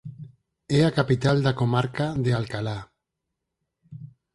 [0.77, 2.79] É a capital da comarca de Alcalá.